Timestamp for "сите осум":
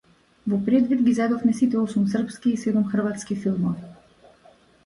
1.59-2.09